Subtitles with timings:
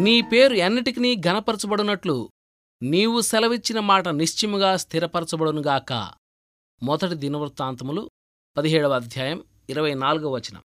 [0.00, 2.30] నీ పేరు ఎన్నటికి ఘనపరచబడినట్లు
[2.82, 6.12] నీవు సెలవిచ్చిన మాట నిశ్చయముగా స్థిరపరచబడునుగాక
[6.82, 8.10] మొదటి దినవృత్తాంతములు
[8.56, 10.62] పదిహేడవ అధ్యాయం ఇరవై నాలుగవ వచనం.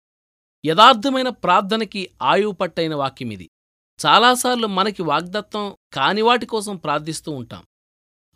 [0.65, 3.51] యథార్థమైన ప్రార్థనకి ఆయువు పట్టైన వాక్యమిది
[4.07, 7.65] చాలాసార్లు మనకి వాగ్దత్తం కానివాటి కోసం ప్రార్థిస్తూ ఉంటాం.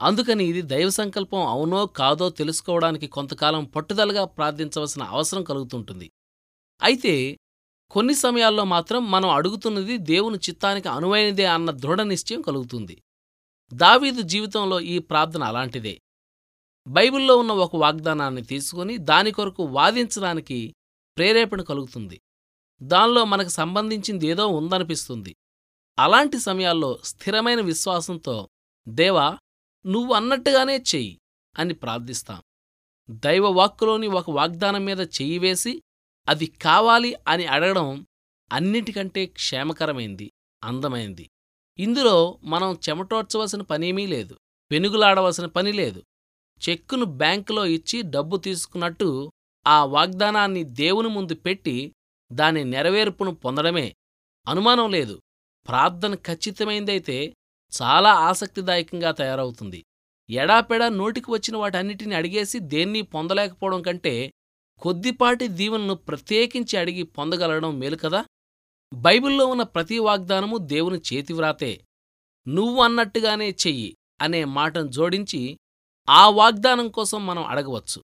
[0.01, 6.11] అందుకని ఇది దైవ సంకల్పం అవునో కాదో తెలుసుకోవడానికి కొంతకాలం పట్టుదలగా ప్రార్థించవలసిన అవసరం కలుగుతుంటుంది.
[6.83, 7.39] అయితే
[7.91, 13.03] కొన్ని సమయాల్లో మాత్రం మనం అడుగుతున్నది దేవుని చిత్తానికి అనువైనదే అన్న దృఢ నిశ్చయం కలుగుతుంది.
[13.75, 16.01] దావీదు జీవితంలో ఈ ప్రార్థన అలాంటిదే.
[16.87, 20.75] బైబిల్లో ఉన్న ఒక వాగ్దానాన్ని తీసుకుని దాని కొరకు వాదించడానికి
[21.17, 22.21] ప్రేరేపణ కలుగుతుంది.
[22.83, 25.37] దానిలో మనకు సంబంధించింది ఏదో ఉందనిపిస్తుంది.
[25.99, 28.49] అలాంటి సమయాల్లో స్థిరమైన విశ్వాసంతో
[28.89, 29.39] దేవా
[29.87, 31.21] నువ్వు అన్నట్టుగానే చెయ్యి
[31.59, 32.43] అని ప్రార్థిస్తాం.
[33.11, 35.83] దైవవాక్కులోని ఒక వాగ్దానం మీద చెయ్యి వేసి
[36.29, 38.07] అది కావాలి అని అడగడం
[38.53, 40.33] అన్నిటికంటే క్షేమకరమైంది
[40.65, 41.31] అందమైంది.
[41.79, 44.37] ఇందులో మనం చెమటోడ్చవలసిన పనేమీ లేదు
[44.71, 46.03] పెనుగులాడవలసిన పని లేదు.
[46.69, 49.33] చెక్కును బ్యాంకులో ఇచ్చి డబ్బు తీసుకున్నట్టు
[49.67, 51.93] ఆ వాగ్దానాన్ని దేవుని ముందు పెట్టి
[52.33, 53.95] దాని నెరవేర్పును పొందడమే.
[54.49, 55.21] అనుమానం లేదు.
[55.69, 57.35] ప్రార్థన ఖచ్చితమైందైతే
[57.83, 59.85] చాలా ఆసక్తిదాయకంగా తయారవుతుంది.
[60.31, 64.33] ఎడాపెడా నోటికి వచ్చిన వాటన్నిటిని అడిగేసి దేన్నీ పొందలేకపోవడం కంటే
[64.81, 68.25] కొద్దిపాటి దీవెనను ప్రత్యేకించి అడిగి పొందగలగడం మేలు కదా?
[68.93, 71.85] బైబిల్లో ఉన్న ప్రతి వాగ్దానము దేవుని చేతివ్రాతే
[72.49, 75.57] నువ్వు అన్నట్టుగానే చెయ్యి అనే మాటను జోడించి
[76.09, 78.03] ఆ వాగ్దానం కోసం మనం అడగవచ్చు.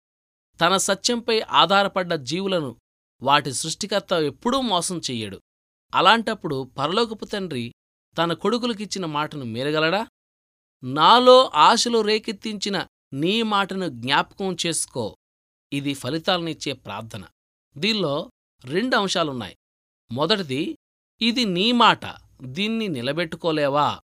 [0.61, 2.77] తన సత్యంపై ఆధారపడ్డ జీవులను
[3.23, 5.41] వాటి సృష్టికర్త ఎప్పుడూ మోసం చెయ్యడు.
[5.95, 7.73] అలాంటప్పుడు పరలోకపు తండ్రి
[8.19, 10.07] తన కొడుకులకిచ్చిన మాటను మీరగలడా?
[10.85, 15.17] నాలో ఆశలు రేకెత్తించిన నీ మాటను జ్ఞాపకం చేసుకో.
[15.73, 17.25] ఇది ఫలితాలనిచ్చే ప్రార్థన.
[17.77, 18.31] దీనిలో
[18.65, 19.57] రెండు అంశాలున్నాయి.
[20.13, 20.79] మొదటిది
[21.21, 22.05] ఇది నీ మాట
[22.43, 24.01] దీన్ని నిలబెట్టుకోలేవా?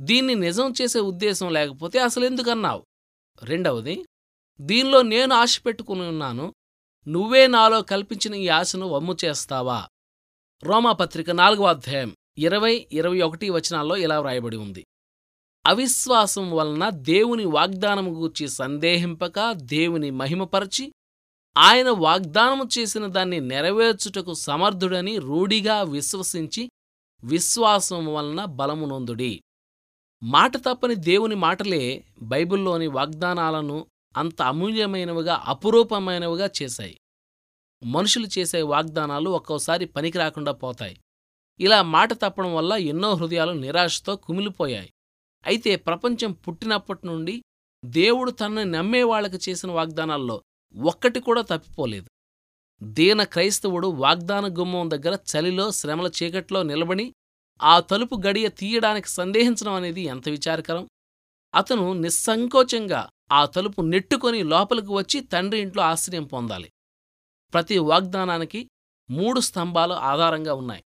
[0.00, 2.82] దీన్ని నిజం చేసే ఉద్దేశం లేకపోతే అసలెందుకన్నావు
[3.42, 4.06] రెండవది
[4.60, 6.54] దీనిలో నేను ఆశ పెట్టుకుని ఉన్నాను
[7.06, 9.88] నువ్వే నాలో కల్పించిన ఈ ఆశను వమ్ము చేస్తావా?
[10.62, 14.84] రోమాపత్రిక నాలుగవ అధ్యాయం ఇరవై ఇరవై ఒకటి వచనాల్లో ఇలా వ్రాయబడి ఉంది.
[15.68, 20.92] అవిశ్వాసం వలన దేవుని వాగ్దానము గూర్చి సందేహింపక దేవుని మహిమపరచి
[21.58, 26.70] ఆయన వాగ్దానము చేసిన దాన్ని నెరవేర్చుటకు సమర్థుడని రూఢిగా విశ్వసించి
[27.24, 29.42] విశ్వాసం వలన బలమునొందుడి
[30.22, 33.86] మాట తప్పని దేవుని మాటలే బైబిల్లోని వాగ్దానాలను
[34.16, 37.00] అంత అమూల్యమైనవిగా అపురూపమైనవిగా చేశాయి.
[37.84, 41.00] మనుషులు చేసే వాగ్దానాలు ఒక్కోసారి పనికి రాకుండా పోతాయి.
[41.60, 44.92] ఇలా మాట తప్పడం వల్ల ఎన్నో హృదయాలు నిరాశతో కుమిలిపోయాయి.
[45.46, 47.42] అయితే ప్రపంచం పుట్టినప్పటి నుండి
[47.84, 50.42] దేవుడు తనని నమ్మేవాళ్ళకు చేసిన వాగ్దానాల్లో
[50.76, 52.08] ఒక్కటి కూడా తప్పిపోలేదు.
[52.82, 57.14] దీన క్రైస్తవుడు వాగ్దాన గుమ్మం దగ్గర చలిలో శ్రమల చీకట్లో నిలబడి
[57.62, 60.88] ఆ తలుపు గడియ తీయడానికి సందేహించడం అనేది ఎంత విచారకరం?
[61.54, 66.70] అతను నిస్సంకోచంగా ఆ తలుపు నెట్టుకొని లోపలికి వచ్చి తండ్రి ఇంట్లో ఆశ్రయం పొందాలి.
[67.52, 68.68] ప్రతి వాగ్దానానికి
[69.10, 70.82] మూడు స్తంభాలు ఆధారంగా ఉన్నాయి.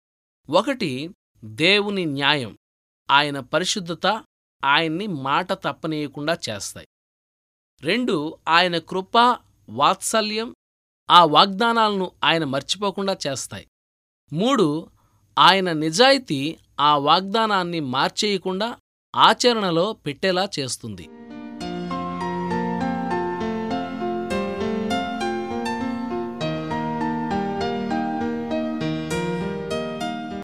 [0.50, 1.10] ఒకటి
[1.44, 2.58] దేవుని న్యాయం
[3.10, 4.24] ఆయన పరిశుద్ధత
[4.64, 6.86] ఆయన్ని మాట తప్పనీయకుండా చేస్తాయి.
[7.82, 9.38] రెండు ఆయన కృప
[9.68, 10.54] వాత్సల్యం
[11.10, 13.66] ఆ వాగ్దానాలను ఆయన మర్చిపోకుండా చేస్తాయి.
[14.32, 14.90] మూడు
[15.38, 18.76] ఆయన నిజాయితీ ఆ వాగ్దానాన్ని మార్చేయకుండా
[19.16, 21.08] ఆచరణలో పెట్టేలా చేస్తుంది.